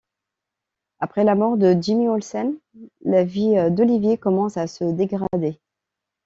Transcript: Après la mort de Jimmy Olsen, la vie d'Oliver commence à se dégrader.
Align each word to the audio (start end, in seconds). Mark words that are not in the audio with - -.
Après 0.99 1.23
la 1.23 1.35
mort 1.35 1.57
de 1.57 1.77
Jimmy 1.79 2.07
Olsen, 2.07 2.55
la 3.05 3.23
vie 3.23 3.69
d'Oliver 3.69 4.17
commence 4.17 4.57
à 4.57 4.65
se 4.65 4.83
dégrader. 4.83 5.61